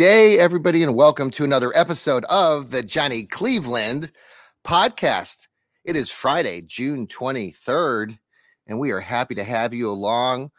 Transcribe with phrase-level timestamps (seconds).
[0.00, 4.10] Day, everybody, and welcome to another episode of the Johnny Cleveland
[4.66, 5.46] podcast.
[5.84, 8.18] It is Friday, June 23rd,
[8.66, 10.52] and we are happy to have you along,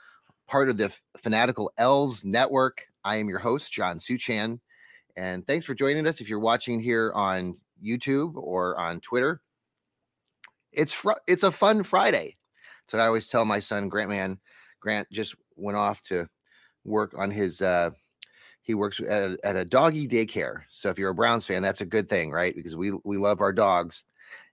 [0.48, 2.86] part of the Fanatical Elves Network.
[3.04, 4.60] I am your host, John Suchan,
[5.18, 6.22] and thanks for joining us.
[6.22, 9.42] If you're watching here on YouTube or on Twitter,
[10.72, 12.36] it's fr- it's a fun Friday.
[12.90, 14.12] So I always tell my son Grant.
[14.12, 14.40] Man,
[14.80, 16.30] Grant just went off to
[16.86, 17.90] work on his uh,
[18.62, 20.62] he works at a, at a doggy daycare.
[20.70, 22.56] So if you're a Browns fan, that's a good thing, right?
[22.56, 24.06] Because we we love our dogs.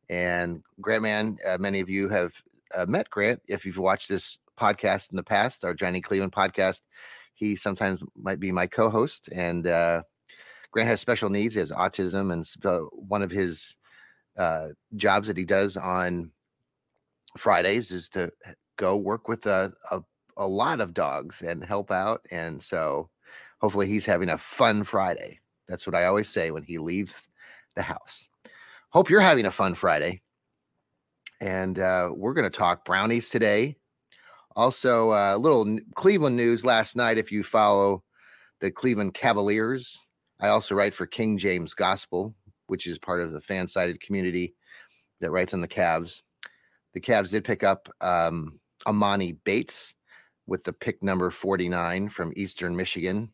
[0.08, 2.32] And Grant Man, uh, many of you have
[2.74, 6.80] uh, met Grant if you've watched this podcast in the past, our Johnny Cleveland podcast.
[7.34, 10.02] He sometimes might be my co-host, and uh,
[10.72, 11.54] Grant has special needs.
[11.54, 13.76] He has autism, and so one of his
[14.36, 16.32] uh, jobs that he does on
[17.36, 18.32] Fridays is to
[18.76, 20.00] go work with a, a,
[20.36, 22.24] a lot of dogs and help out.
[22.30, 23.10] And so
[23.60, 25.40] hopefully he's having a fun Friday.
[25.68, 27.20] That's what I always say when he leaves
[27.76, 28.28] the house.
[28.90, 30.22] Hope you're having a fun Friday.
[31.40, 33.76] And uh, we're going to talk brownies today.
[34.56, 37.18] Also, a uh, little Cleveland news last night.
[37.18, 38.02] If you follow
[38.60, 40.06] the Cleveland Cavaliers,
[40.40, 42.34] I also write for King James Gospel,
[42.66, 44.54] which is part of the fan sided community
[45.20, 46.22] that writes on the Cavs.
[46.94, 49.94] The Cavs did pick up um, Emoni Bates
[50.46, 53.30] with the pick number 49 from Eastern Michigan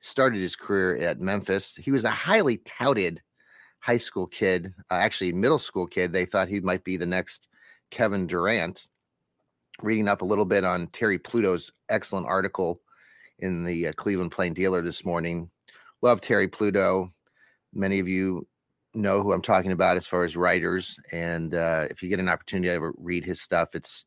[0.00, 1.74] started his career at Memphis.
[1.74, 3.20] He was a highly touted
[3.80, 6.12] high school kid, uh, actually middle school kid.
[6.12, 7.48] They thought he might be the next
[7.90, 8.86] Kevin Durant.
[9.80, 12.80] Reading up a little bit on Terry Pluto's excellent article
[13.38, 15.48] in the uh, Cleveland Plain Dealer this morning.
[16.02, 17.12] Love Terry Pluto.
[17.72, 18.46] Many of you
[18.94, 22.28] know who I'm talking about as far as writers, and uh, if you get an
[22.28, 24.04] opportunity to read his stuff, it's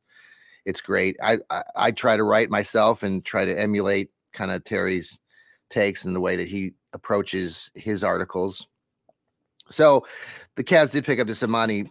[0.65, 1.15] it's great.
[1.23, 5.19] I, I I try to write myself and try to emulate kind of Terry's
[5.71, 8.67] takes and the way that he approaches his articles.
[9.69, 10.05] So
[10.55, 11.89] the Cavs did pick up this Emoni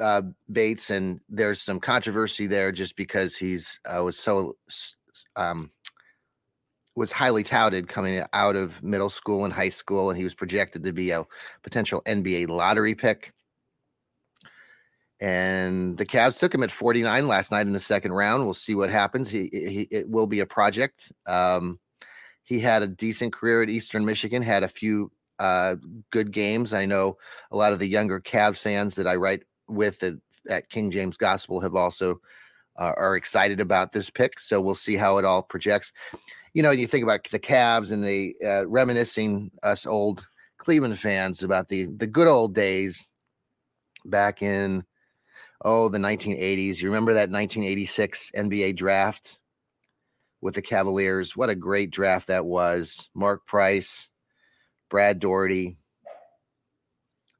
[0.00, 4.56] uh, Bates, and there's some controversy there just because he's uh, was so
[5.36, 5.70] um,
[6.94, 10.84] was highly touted coming out of middle school and high school, and he was projected
[10.84, 11.24] to be a
[11.62, 13.32] potential NBA lottery pick.
[15.20, 18.44] And the Cavs took him at 49 last night in the second round.
[18.44, 19.28] We'll see what happens.
[19.28, 21.12] He, he it will be a project.
[21.26, 21.80] Um,
[22.48, 25.76] he had a decent career at Eastern Michigan, had a few uh,
[26.10, 26.72] good games.
[26.72, 27.18] I know
[27.50, 30.14] a lot of the younger Cavs fans that I write with at,
[30.48, 32.22] at King James Gospel have also
[32.78, 34.40] uh, are excited about this pick.
[34.40, 35.92] So we'll see how it all projects.
[36.54, 40.26] You know, you think about the Cavs and the uh, reminiscing us old
[40.56, 43.06] Cleveland fans about the the good old days
[44.06, 44.84] back in
[45.66, 46.80] oh the 1980s.
[46.80, 49.38] You remember that 1986 NBA draft
[50.40, 51.36] with the Cavaliers.
[51.36, 53.08] What a great draft that was.
[53.14, 54.08] Mark Price,
[54.88, 55.76] Brad Daugherty.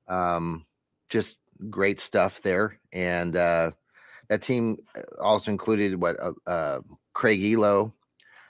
[0.08, 0.66] Um,
[1.08, 2.78] just great stuff there.
[2.92, 3.72] And uh,
[4.28, 6.80] that team uh, also included what uh, uh,
[7.12, 7.92] Craig Ehlo,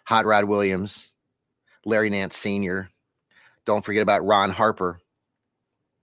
[0.05, 1.11] Hot Rod Williams,
[1.85, 2.91] Larry Nance Sr.
[3.65, 5.01] Don't forget about Ron Harper.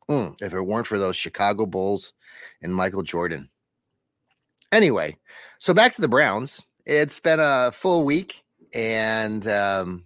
[0.10, 2.14] Mm, if it weren't for those Chicago Bulls
[2.62, 3.50] and Michael Jordan.
[4.72, 5.18] Anyway,
[5.58, 6.62] so back to the Browns.
[6.86, 10.06] It's been a full week, and um,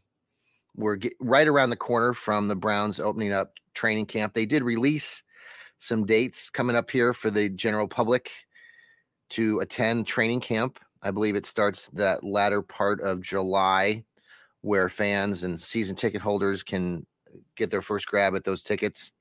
[0.77, 4.33] we're get, right around the corner from the Browns opening up training camp.
[4.33, 5.21] They did release
[5.77, 8.31] some dates coming up here for the general public
[9.31, 10.79] to attend training camp.
[11.01, 14.05] I believe it starts that latter part of July,
[14.61, 17.05] where fans and season ticket holders can
[17.57, 19.11] get their first grab at those tickets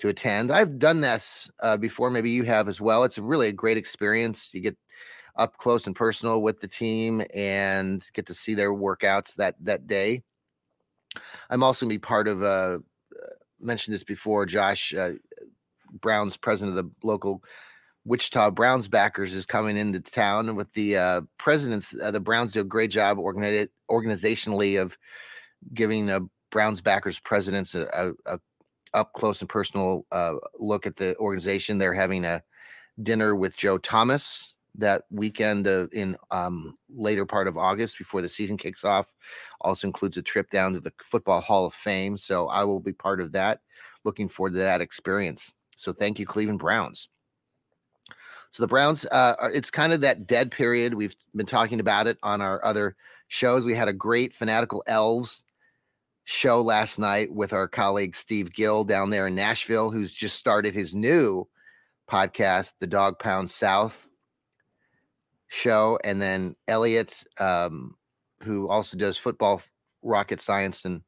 [0.00, 0.50] to attend.
[0.50, 2.10] I've done this uh, before.
[2.10, 3.04] Maybe you have as well.
[3.04, 4.50] It's really a great experience.
[4.52, 4.76] You get
[5.36, 9.86] up close and personal with the team and get to see their workouts that that
[9.86, 10.22] day.
[11.50, 12.78] I'm also going to be part of uh, uh,
[13.60, 14.46] mentioned this before.
[14.46, 15.12] Josh uh,
[16.00, 17.42] Brown's president of the local
[18.04, 21.94] Wichita Browns backers is coming into town with the uh, presidents.
[22.02, 24.96] Uh, the Browns do a great job organi- organizationally of
[25.72, 28.40] giving the Browns backers presidents a, a, a
[28.94, 31.78] up close and personal uh, look at the organization.
[31.78, 32.42] They're having a
[33.02, 38.28] dinner with Joe Thomas, that weekend of, in um, later part of August before the
[38.28, 39.14] season kicks off.
[39.60, 42.16] Also includes a trip down to the Football Hall of Fame.
[42.16, 43.60] So I will be part of that.
[44.04, 45.52] looking forward to that experience.
[45.76, 47.08] So thank you, Cleveland Browns.
[48.50, 50.94] So the Browns, uh, are, it's kind of that dead period.
[50.94, 52.96] We've been talking about it on our other
[53.28, 53.64] shows.
[53.64, 55.44] We had a great Fanatical Elves
[56.24, 60.74] show last night with our colleague Steve Gill down there in Nashville, who's just started
[60.74, 61.48] his new
[62.10, 64.08] podcast, the Dog Pound South
[65.52, 67.94] show, and then Elliot, um,
[68.42, 69.60] who also does football,
[70.02, 71.02] rocket science, and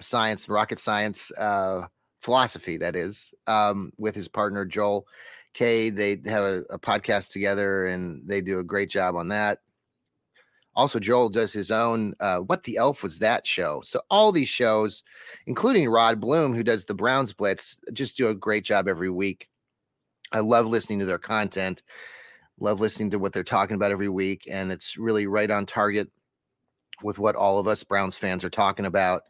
[0.00, 1.82] science, and rocket science uh,
[2.22, 2.76] philosophy.
[2.76, 5.06] That is um, with his partner Joel
[5.52, 5.90] Kay.
[5.90, 9.58] They have a, a podcast together, and they do a great job on that.
[10.76, 13.82] Also, Joel does his own uh, What the Elf Was That show.
[13.84, 15.02] So, all these shows,
[15.48, 19.48] including Rod Bloom, who does the Browns Blitz, just do a great job every week.
[20.30, 21.82] I love listening to their content,
[22.60, 24.48] love listening to what they're talking about every week.
[24.50, 26.10] And it's really right on target
[27.02, 29.22] with what all of us Browns fans are talking about.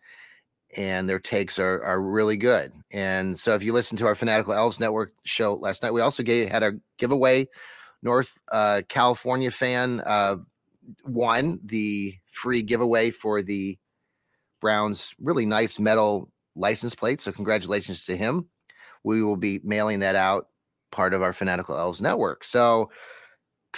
[0.76, 2.72] And their takes are, are really good.
[2.90, 6.22] And so, if you listen to our Fanatical Elves Network show last night, we also
[6.22, 7.48] gave, had a giveaway.
[8.02, 10.36] North uh, California fan uh,
[11.06, 13.78] won the free giveaway for the
[14.60, 17.22] Browns really nice metal license plate.
[17.22, 18.46] So, congratulations to him.
[19.04, 20.48] We will be mailing that out
[20.90, 22.44] part of our Fanatical Elves network.
[22.44, 22.90] So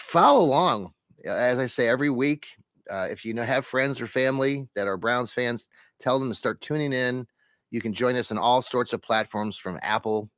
[0.01, 0.93] follow along.
[1.25, 2.49] As I say every week,
[2.91, 5.69] uh, if you know, have friends or family that are Browns fans,
[5.99, 7.27] tell them to start tuning in.
[7.71, 10.29] You can join us on all sorts of platforms from Apple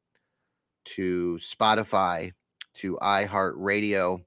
[0.96, 2.32] to Spotify
[2.74, 4.22] to iHeartRadio.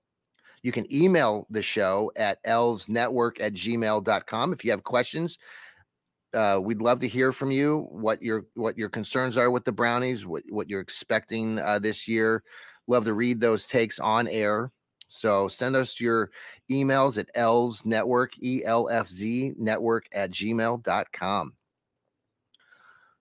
[0.63, 5.37] You can email the show at elvesnetwork at gmail.com if you have questions
[6.35, 9.71] uh, we'd love to hear from you what your what your concerns are with the
[9.71, 12.43] brownies what, what you're expecting uh, this year
[12.87, 14.71] love to read those takes on air
[15.07, 16.31] so send us your
[16.71, 21.53] emails at elves network e-l-f-z network at gmail.com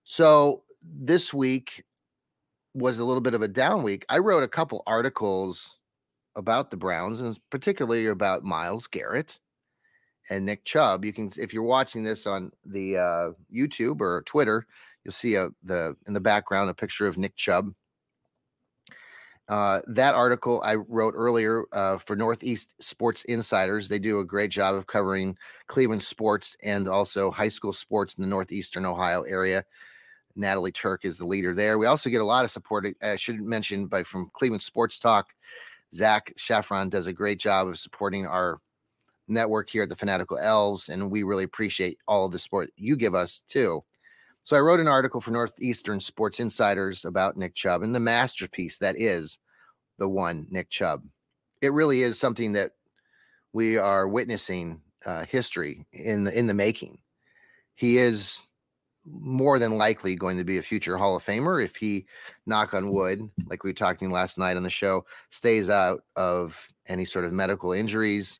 [0.03, 1.83] so this week
[2.73, 5.75] was a little bit of a down week i wrote a couple articles
[6.35, 9.39] about the browns and particularly about Myles garrett
[10.29, 11.05] and Nick Chubb.
[11.05, 14.65] You can, if you're watching this on the uh, YouTube or Twitter,
[15.03, 17.73] you'll see a the in the background a picture of Nick Chubb.
[19.47, 23.87] Uh, that article I wrote earlier uh, for Northeast Sports Insiders.
[23.87, 25.37] They do a great job of covering
[25.67, 29.63] Cleveland sports and also high school sports in the Northeastern Ohio area.
[30.35, 31.77] Natalie Turk is the leader there.
[31.77, 32.87] We also get a lot of support.
[33.01, 35.27] I should mention by from Cleveland Sports Talk.
[35.93, 38.59] Zach Shafron does a great job of supporting our
[39.27, 42.95] network here at the Fanatical Elves, and we really appreciate all of the support you
[42.95, 43.83] give us too.
[44.45, 48.77] So I wrote an article for Northeastern Sports Insiders about Nick Chubb and the masterpiece
[48.77, 49.39] that is
[49.97, 51.03] the one Nick Chubb.
[51.63, 52.73] It really is something that
[53.53, 56.99] we are witnessing uh, history in the in the making.
[57.73, 58.39] He is
[59.03, 62.05] more than likely going to be a future Hall of Famer if he,
[62.45, 66.67] knock on wood, like we were talking last night on the show, stays out of
[66.87, 68.39] any sort of medical injuries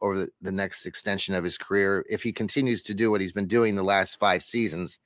[0.00, 2.06] over the, the next extension of his career.
[2.08, 5.00] If he continues to do what he's been doing the last five seasons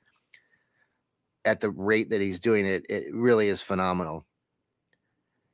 [1.45, 4.25] at the rate that he's doing it, it really is phenomenal.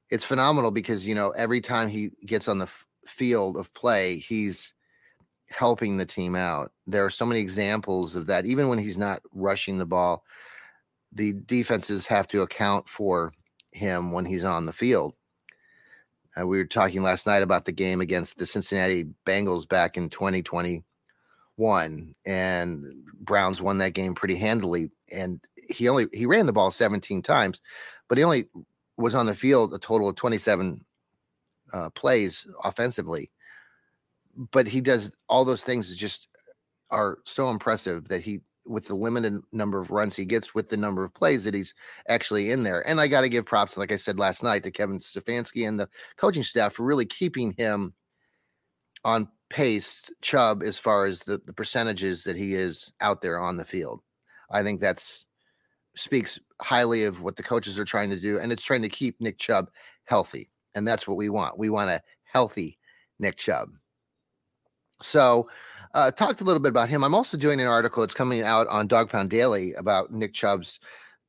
[0.10, 4.18] It's phenomenal because, you know, every time he gets on the f- field of play,
[4.18, 4.74] he's
[5.48, 6.72] helping the team out.
[6.88, 8.46] There are so many examples of that.
[8.46, 10.24] Even when he's not rushing the ball,
[11.12, 13.34] the defenses have to account for
[13.72, 15.14] him when he's on the field.
[16.40, 20.10] Uh, we were talking last night about the game against the Cincinnati Bengals back in
[20.10, 22.86] 2021, and
[23.20, 24.90] Browns won that game pretty handily.
[25.12, 25.42] And
[25.72, 27.62] he only he ran the ball 17 times,
[28.08, 28.46] but he only
[28.98, 30.84] was on the field a total of 27
[31.74, 33.32] uh, plays offensively.
[34.52, 36.28] But he does all those things just
[36.90, 40.78] are so impressive that he with the limited number of runs he gets with the
[40.78, 41.74] number of plays that he's
[42.08, 42.88] actually in there.
[42.88, 45.80] And I got to give props, like I said last night, to Kevin Stefanski and
[45.80, 47.94] the coaching staff for really keeping him
[49.04, 53.58] on pace, Chubb, as far as the, the percentages that he is out there on
[53.58, 54.02] the field.
[54.50, 55.26] I think that's
[55.96, 59.20] speaks highly of what the coaches are trying to do, and it's trying to keep
[59.20, 59.70] Nick Chubb
[60.06, 60.50] healthy.
[60.76, 61.58] And that's what we want.
[61.58, 62.78] We want a healthy
[63.20, 63.70] Nick Chubb.
[65.02, 65.50] So,
[65.94, 67.04] uh, talked a little bit about him.
[67.04, 70.80] I'm also doing an article that's coming out on Dog Pound Daily about Nick Chubb's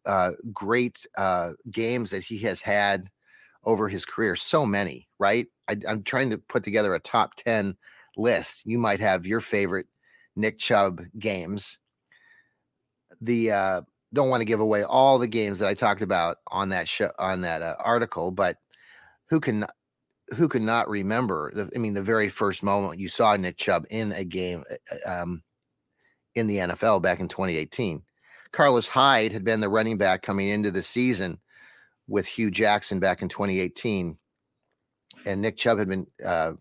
[0.06, 3.08] uh, great uh, games that he has had
[3.64, 4.36] over his career.
[4.36, 5.46] So many, right?
[5.68, 7.76] I, I'm trying to put together a top 10
[8.16, 8.62] list.
[8.64, 9.86] You might have your favorite
[10.36, 11.78] Nick Chubb games.
[13.20, 13.80] The uh,
[14.12, 17.10] don't want to give away all the games that I talked about on that show
[17.18, 18.56] on that uh, article, but
[19.26, 19.66] who can
[20.36, 23.84] who could not remember the, I mean, the very first moment you saw Nick Chubb
[23.90, 25.42] in a game uh, uh, um,
[26.34, 28.02] in the NFL back in 2018.
[28.52, 31.38] Carlos Hyde had been the running back coming into the season
[32.08, 34.16] with Hue Jackson back in 2018.
[35.24, 36.52] And Nick Chubb had been uh,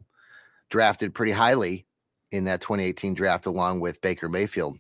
[0.70, 1.86] drafted pretty highly
[2.32, 4.78] in that 2018 draft along with Baker Mayfield.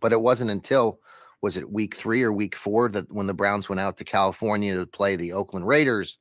[0.00, 1.00] But it wasn't until
[1.44, 4.74] was it week three or week four that when the Browns went out to California
[4.74, 6.16] to play the Oakland Raiders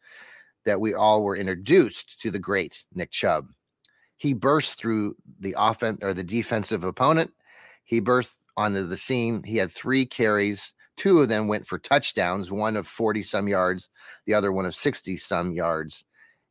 [0.66, 3.48] that we all were introduced to the great Nick Chubb.
[4.18, 7.32] He burst through the offense or the defensive opponent.
[7.86, 9.42] He burst onto the scene.
[9.44, 10.74] He had three carries.
[10.98, 13.88] Two of them went for touchdowns, one of 40 some yards,
[14.26, 16.04] the other one of 60 some yards.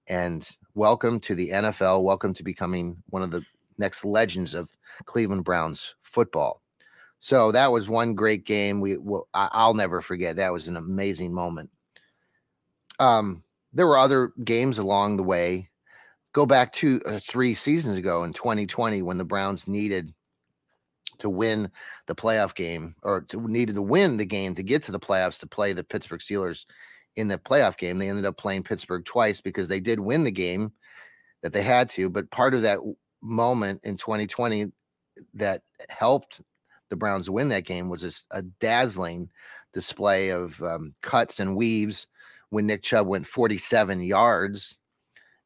[0.06, 2.04] And welcome to the NFL.
[2.04, 3.42] Welcome to becoming one of the
[3.76, 4.70] next legends of
[5.04, 6.61] Cleveland Browns football.
[7.22, 8.80] So that was one great game.
[8.80, 10.34] We will I'll never forget.
[10.34, 11.70] That was an amazing moment.
[12.98, 15.70] Um, there were other games along the way.
[16.32, 20.12] Go back to uh, three seasons ago in 2020 when the Browns needed
[21.20, 21.70] to win
[22.08, 25.38] the playoff game or to, needed to win the game to get to the playoffs
[25.38, 26.64] to play the Pittsburgh Steelers
[27.14, 27.98] in the playoff game.
[27.98, 30.72] They ended up playing Pittsburgh twice because they did win the game
[31.44, 32.10] that they had to.
[32.10, 32.80] But part of that
[33.22, 34.72] moment in 2020
[35.34, 36.40] that helped
[36.92, 39.30] the Browns win that game was a, dazzling
[39.72, 42.06] display of um, cuts and weaves
[42.50, 44.76] when Nick Chubb went 47 yards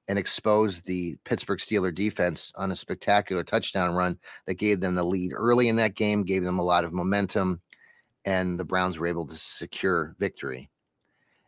[0.09, 5.05] and exposed the Pittsburgh Steeler defense on a spectacular touchdown run that gave them the
[5.05, 7.61] lead early in that game, gave them a lot of momentum,
[8.25, 10.69] and the Browns were able to secure victory.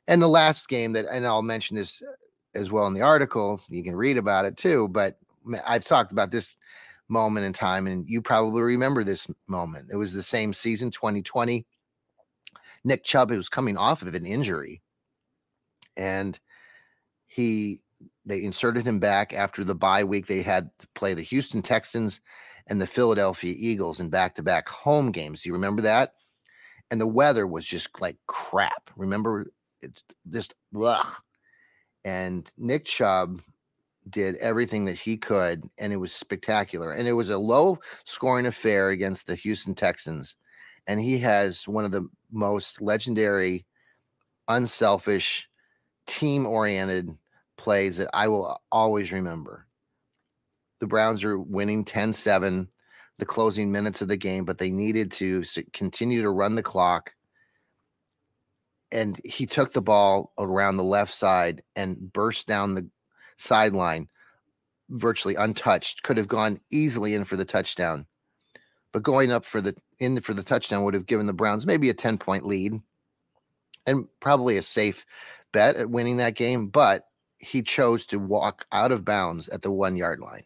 [0.06, 2.00] And the last game that, and I'll mention this
[2.54, 5.18] as well in the article, you can read about it too, but
[5.66, 6.56] I've talked about this
[7.08, 9.90] moment in time, and you probably remember this moment.
[9.90, 11.66] It was the same season, 2020.
[12.84, 14.82] Nick Chubb was coming off of an injury,
[15.96, 16.38] and
[17.26, 17.80] he
[18.24, 20.26] they inserted him back after the bye week.
[20.26, 22.20] They had to play the Houston Texans
[22.68, 25.42] and the Philadelphia Eagles in back-to-back home games.
[25.42, 26.12] Do you remember that?
[26.90, 28.90] And the weather was just like crap.
[28.96, 29.50] Remember,
[29.80, 31.06] it's just ugh.
[32.04, 33.40] And Nick Chubb
[34.10, 36.92] did everything that he could, and it was spectacular.
[36.92, 40.36] And it was a low scoring affair against the Houston Texans.
[40.86, 43.66] And he has one of the most legendary,
[44.48, 45.48] unselfish,
[46.06, 47.16] team oriented
[47.56, 49.66] plays that I will always remember.
[50.80, 52.68] The Browns are winning 10 7,
[53.18, 57.12] the closing minutes of the game, but they needed to continue to run the clock.
[58.90, 62.88] And he took the ball around the left side and burst down the
[63.38, 64.08] sideline,
[64.90, 68.06] virtually untouched, could have gone easily in for the touchdown.
[68.92, 71.90] But going up for the in for the touchdown would have given the Browns maybe
[71.90, 72.80] a 10 point lead
[73.86, 75.04] and probably a safe
[75.52, 76.68] bet at winning that game.
[76.68, 77.06] But
[77.38, 80.44] he chose to walk out of bounds at the one yard line,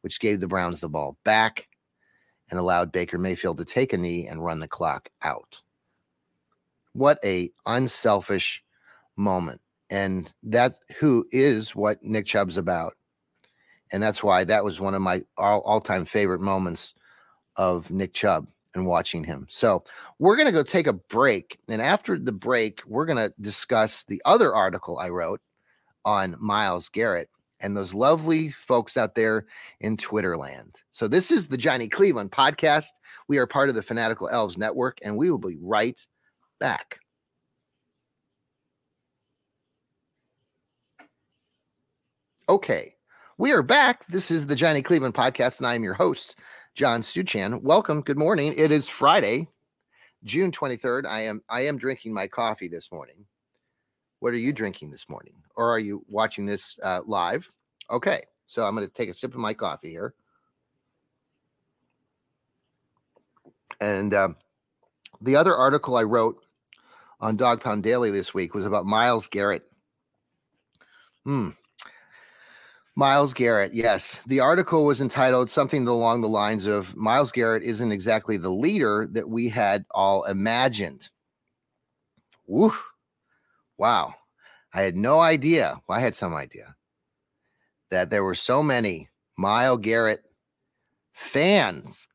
[0.00, 1.68] which gave the Browns the ball back
[2.50, 5.60] and allowed Baker Mayfield to take a knee and run the clock out.
[6.92, 8.62] What a unselfish
[9.16, 12.94] moment and that who is what Nick Chubb's about.
[13.92, 16.94] And that's why that was one of my all, time favorite moments
[17.56, 19.46] of Nick Chubb and watching him.
[19.48, 19.84] So
[20.18, 21.58] we're going to go take a break.
[21.68, 25.40] And after the break, we're going to discuss the other article I wrote
[26.04, 29.46] on Myles Garrett and those lovely folks out there
[29.80, 30.76] in Twitter land.
[30.90, 32.90] So this is the Johnny Cleveland podcast.
[33.28, 35.98] We are part of the Fanatical Elves Network, and we will be right
[36.60, 36.98] back.
[42.48, 42.94] Okay,
[43.38, 44.06] we are back.
[44.06, 46.36] This is the Johnny Cleveland podcast, and I'm your host,
[46.76, 47.60] John Suchan.
[47.60, 48.02] Welcome.
[48.02, 48.54] Good morning.
[48.56, 49.48] It is Friday,
[50.22, 51.06] June 23rd.
[51.06, 53.26] I am I am drinking my coffee this morning.
[54.20, 57.50] What are you drinking this morning, or are you watching this uh, live?
[57.90, 60.14] Okay, so I'm going to take a sip of my coffee here,
[63.80, 64.28] and uh,
[65.20, 66.44] the other article I wrote
[67.18, 69.64] on Dog Pound Daily this week was about Myles Garrett.
[71.24, 71.48] Hmm,
[72.98, 74.18] Myles Garrett, yes.
[74.26, 79.06] The article was entitled something along the lines of Myles Garrett isn't exactly the leader
[79.12, 81.10] that we had all imagined.
[82.46, 82.72] Woo.
[83.76, 84.14] Wow.
[84.72, 85.78] I had no idea.
[85.86, 86.74] Well, I had some idea
[87.90, 90.22] that there were so many Myles Garrett
[91.12, 92.08] fans.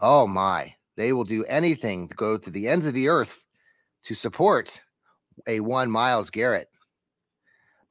[0.00, 0.74] Oh my.
[0.96, 3.44] They will do anything to go to the ends of the earth
[4.04, 4.80] to support
[5.46, 6.70] a one Myles Garrett.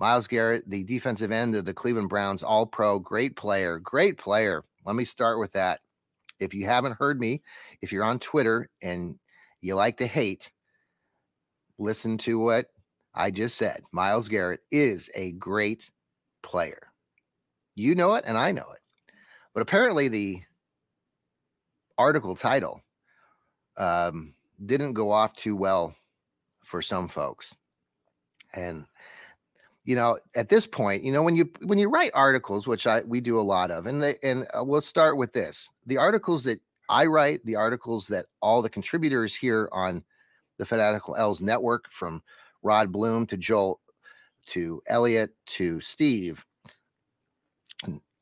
[0.02, 4.64] Myles Garrett, the defensive end of the Cleveland Browns, all pro, great player, great player.
[4.84, 5.80] Let me start with that.
[6.40, 7.44] If you haven't heard me,
[7.84, 9.20] if you're on Twitter and
[9.62, 10.52] you like to hate,
[11.78, 12.66] listen to what
[13.14, 13.84] I just said.
[13.92, 15.92] Myles Garrett is a great
[16.42, 16.88] player.
[17.76, 19.14] You know it, and I know it.
[19.54, 20.42] But apparently, the
[22.00, 22.82] article title
[23.78, 24.34] um,
[24.66, 25.94] didn't go off too well
[26.66, 27.56] for some folks.
[28.52, 28.86] And
[29.84, 33.02] you know, at this point, you know, when you when you write articles, which I
[33.02, 36.44] we do a lot of, and they and uh, we'll start with this: the articles
[36.44, 36.60] that
[36.90, 40.04] I write, the articles that all the contributors here on
[40.58, 42.22] the Fanatical Elves network, from
[42.62, 43.80] Rod Bloom to Joel
[44.50, 46.46] to Elliot to Steve,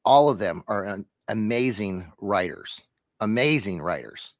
[0.05, 2.79] all of them are amazing writers,
[3.19, 4.33] amazing writers,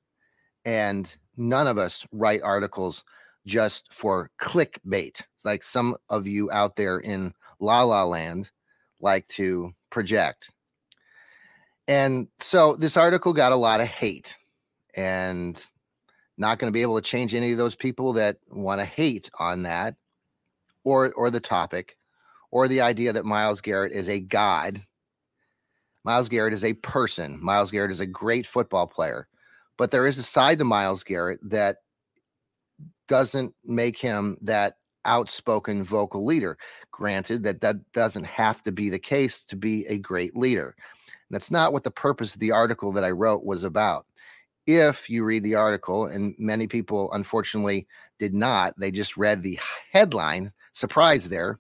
[0.64, 3.04] and none of us write articles
[3.46, 8.52] just for clickbait, like some of you out there in La La Land
[9.00, 10.52] like to project.
[11.88, 14.38] And so this article got a lot of hate
[14.96, 15.64] and
[16.38, 19.30] not going to be able to change any of those people that want to hate
[19.40, 19.96] on that
[20.84, 21.98] or or the topic
[22.52, 24.82] or the idea that Myles Garrett is a god.
[26.04, 27.40] Myles Garrett is a person.
[27.44, 29.28] Myles Garrett is a great football player.
[29.78, 31.78] But there is a side to Myles Garrett that
[33.10, 36.58] doesn't make him that outspoken vocal leader.
[36.92, 40.76] Granted, that that doesn't have to be the case to be a great leader.
[41.30, 44.06] That's not what the purpose of the article that I wrote was about.
[44.66, 47.88] If you read the article, and many people unfortunately
[48.20, 49.60] did not, they just read the
[49.92, 51.60] headline, surprise there.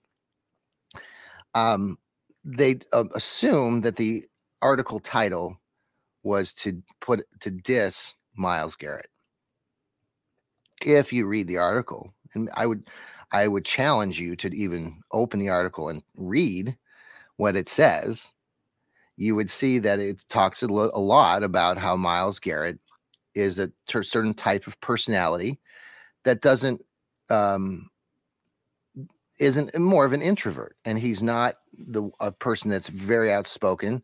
[1.55, 1.97] Um,
[2.43, 4.23] they uh, assume that the
[4.61, 5.59] article title
[6.23, 9.09] was to put to diss Myles Garrett
[10.85, 12.89] if you read the article and i would
[13.31, 16.77] i would challenge you to even open the article and read
[17.39, 18.33] what it says.
[19.15, 22.77] You would see that it talks a, lo- a lot about how Myles garrett
[23.33, 25.57] is a t- certain type of personality
[26.25, 26.81] that doesn't
[27.29, 27.89] um
[29.39, 34.03] isn't more of an introvert and he's not the a person that's very outspoken.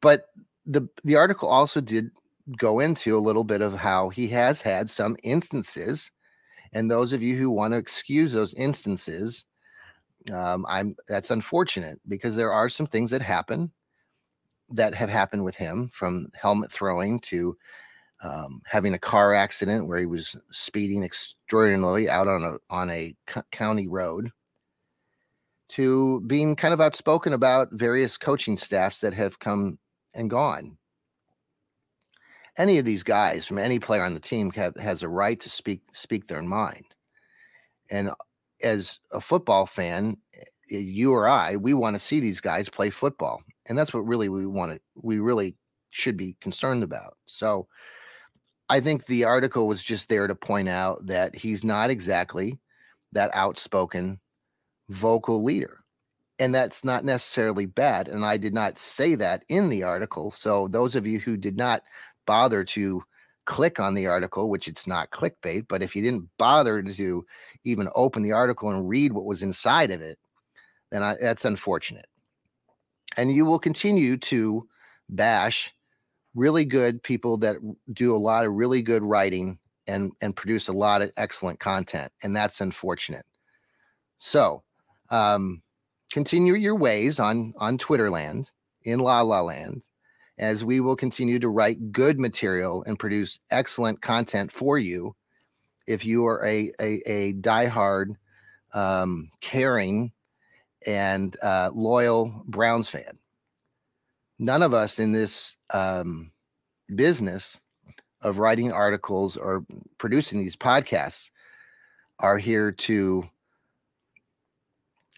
[0.00, 0.26] But
[0.66, 2.12] the the article also did
[2.58, 6.10] go into a little bit of how he has had some instances.
[6.72, 9.44] And those of you who want to excuse those instances,
[10.32, 13.70] um, I'm that's unfortunate because there are some things that happen
[14.70, 17.56] that have happened with him from helmet throwing to
[18.22, 23.14] um, having a car accident where he was speeding extraordinarily out on a on a
[23.52, 24.30] county road
[25.68, 29.78] to being kind of outspoken about various coaching staffs that have come
[30.14, 30.76] and gone
[32.56, 35.50] any of these guys from any player on the team have, has a right to
[35.50, 36.86] speak speak their mind.
[37.90, 38.10] And
[38.62, 42.90] as a football fan, eh, you or I, we want to see these guys play
[42.90, 45.56] football, and that's what really we want to we really
[45.90, 47.16] should be concerned about.
[47.26, 47.68] So,
[48.68, 52.58] I think the article was just there to point out that he's not exactly
[53.12, 54.20] that outspoken
[54.88, 55.80] vocal leader.
[56.40, 58.08] And that's not necessarily bad.
[58.08, 60.32] And I did not say that in the article.
[60.32, 61.82] So, those of you who did not
[62.26, 63.02] bother to
[63.44, 67.24] click on the article, which it's not clickbait, but if you didn't bother to
[67.64, 70.18] even open the article and read what was inside of it,
[70.90, 72.06] then I, that's unfortunate.
[73.16, 74.66] And you will continue to
[75.08, 75.72] bash
[76.34, 77.56] really good people that
[77.92, 82.10] do a lot of really good writing and and produce a lot of excellent content,
[82.22, 83.26] and that's unfortunate.
[84.18, 84.62] So,
[85.10, 85.62] um,
[86.10, 88.50] continue your ways on on Twitterland
[88.82, 89.84] in La La Land
[90.38, 95.14] as we will continue to write good material and produce excellent content for you.
[95.86, 98.16] If you are a a, a diehard,
[98.72, 100.12] um, caring,
[100.86, 103.18] and uh, loyal Browns fan,
[104.38, 106.32] none of us in this um,
[106.94, 107.60] business
[108.22, 109.64] of writing articles or
[109.98, 111.30] producing these podcasts
[112.18, 113.28] are here to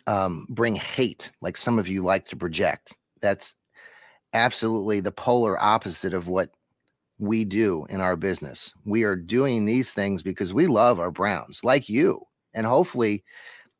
[0.06, 2.96] um, bring hate, like some of you like to project.
[3.20, 3.54] That's
[4.32, 6.50] absolutely the polar opposite of what
[7.18, 8.72] we do in our business.
[8.84, 12.20] We are doing these things because we love our Browns, like you.
[12.54, 13.24] And hopefully,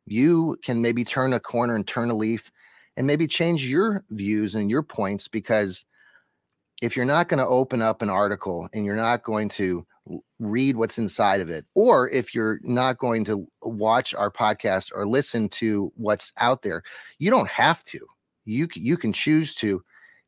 [0.06, 2.50] you can maybe turn a corner and turn a leaf
[2.96, 5.84] and maybe change your views and your points because
[6.82, 9.86] if you're not going to open up an article and you're not going to
[10.38, 15.06] read what's inside of it, or if you're not going to watch our podcast or
[15.06, 16.82] listen to what's out there,
[17.18, 17.98] you don't have to.
[18.44, 19.82] You you can choose to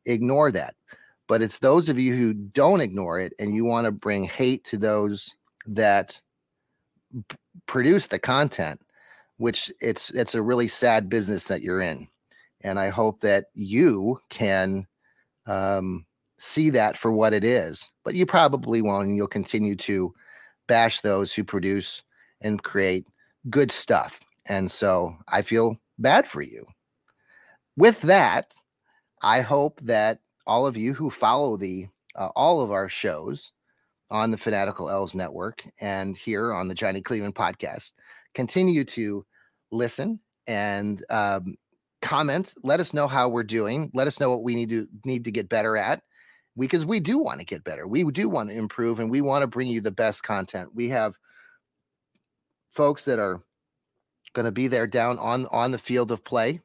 [0.05, 0.75] ignore that.
[1.27, 4.63] But it's those of you who don't ignore it and you want to bring hate
[4.65, 5.35] to those
[5.67, 6.19] that
[7.29, 8.81] p- produce the content,
[9.37, 12.07] which it's it's a really sad business that you're in.
[12.61, 14.87] And I hope that you can
[15.45, 16.05] um,
[16.39, 17.83] see that for what it is.
[18.03, 20.13] But you probably won't, and you'll continue to
[20.67, 22.01] bash those who produce
[22.41, 23.05] and create
[23.49, 24.19] good stuff.
[24.45, 26.65] And so I feel bad for you.
[27.77, 28.53] With that,
[29.21, 33.51] I hope that all of you who follow the uh, all of our shows
[34.11, 37.91] on the Fanatical Elves Network and here on the Johnny Cleveland podcast.
[38.33, 39.25] Continue to
[39.71, 41.55] listen and um,
[42.01, 42.53] comment.
[42.63, 43.91] Let us know how we're doing.
[43.93, 46.01] Let us know what we need to need to get better at.
[46.57, 47.87] Because we do want to get better.
[47.87, 50.69] We do want to improve and we want to bring you the best content.
[50.73, 51.15] We have
[52.73, 53.41] folks that are
[54.33, 56.59] going to be there down on on the field of play.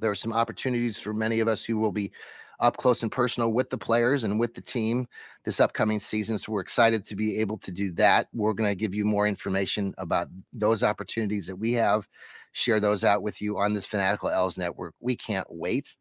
[0.00, 2.12] There are some opportunities for many of us who will be
[2.60, 5.06] up close and personal with the players and with the team
[5.44, 6.38] this upcoming season.
[6.38, 8.28] So we're excited to be able to do that.
[8.32, 12.08] We're going to give you more information about those opportunities that we have,
[12.52, 14.94] share those out with you on this Fanatical Elves Network.
[15.00, 15.96] We can't wait.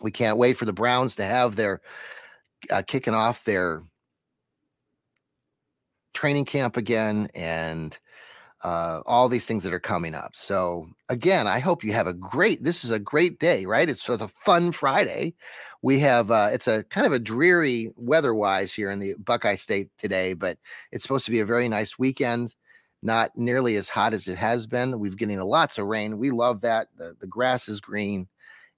[0.00, 1.80] We can't wait for the Browns to have their
[2.70, 3.82] uh, kicking off their
[6.14, 7.98] training camp again and
[8.62, 10.32] uh, all these things that are coming up.
[10.34, 12.64] So again, I hope you have a great.
[12.64, 13.88] This is a great day, right?
[13.88, 15.34] It's, it's a fun Friday.
[15.82, 19.90] We have uh, it's a kind of a dreary weather-wise here in the Buckeye State
[19.98, 20.58] today, but
[20.90, 22.54] it's supposed to be a very nice weekend.
[23.02, 24.98] Not nearly as hot as it has been.
[24.98, 26.18] We've getting lots of rain.
[26.18, 26.88] We love that.
[26.96, 28.26] The the grass is green,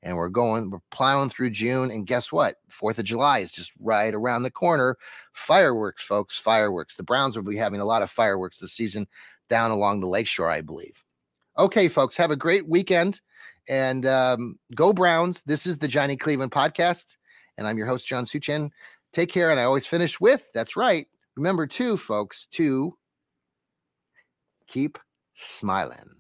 [0.02, 0.70] and we're going.
[0.70, 2.56] We're plowing through June, and guess what?
[2.68, 4.96] Fourth of July is just right around the corner.
[5.32, 6.36] Fireworks, folks!
[6.36, 6.96] Fireworks.
[6.96, 9.06] The Browns will be having a lot of fireworks this season
[9.48, 11.04] down along the lakeshore, I believe.
[11.58, 13.20] Okay, folks, have a great weekend
[13.68, 15.42] and um, go Browns.
[15.46, 17.16] This is the Johnny Cleveland podcast,
[17.56, 18.70] and I'm your host, John Suchan.
[19.12, 19.50] Take care.
[19.50, 21.06] And I always finish with that's right.
[21.36, 22.96] Remember, too, folks, to
[24.66, 24.98] keep
[25.34, 26.18] smiling.